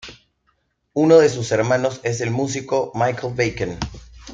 Uno 0.95 1.19
de 1.19 1.29
sus 1.29 1.51
hermanos 1.51 1.99
es 2.01 2.21
el 2.21 2.31
músico 2.31 2.91
Michael 2.95 3.35
Bacon. 3.35 3.77